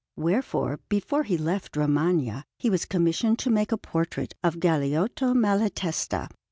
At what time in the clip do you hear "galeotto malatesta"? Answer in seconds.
4.59-6.27